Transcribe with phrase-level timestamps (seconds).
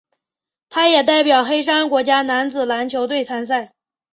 [0.67, 3.71] 他也代表黑山国家男子篮球队参赛。